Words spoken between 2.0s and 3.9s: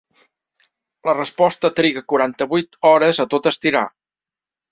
quaranta-vuit hores, a tot estirar.